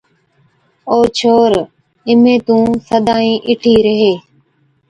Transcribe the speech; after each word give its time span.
’او 0.89 0.99
ڇوهر، 1.17 1.53
اِمهين 2.11 2.39
تُون 2.45 2.67
سدائِين 2.89 3.35
اِٺي 3.51 3.73
ريهي، 3.85 4.13